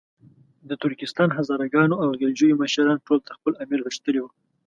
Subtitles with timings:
[0.69, 4.29] د ترکستان، هزاره ګانو او غلجیو مشران ټول تر خپل امیر غښتلي وو.